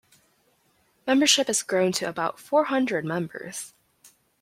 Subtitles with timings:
[1.05, 3.75] Membership has grown to about four-hundred members.